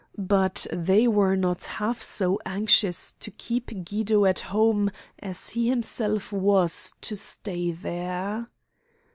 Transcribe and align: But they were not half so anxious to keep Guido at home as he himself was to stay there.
But 0.17 0.65
they 0.73 1.07
were 1.07 1.35
not 1.35 1.63
half 1.65 2.01
so 2.01 2.39
anxious 2.43 3.11
to 3.19 3.29
keep 3.29 3.85
Guido 3.87 4.25
at 4.25 4.39
home 4.39 4.89
as 5.19 5.49
he 5.49 5.69
himself 5.69 6.33
was 6.33 6.93
to 7.01 7.15
stay 7.15 7.69
there. 7.71 8.47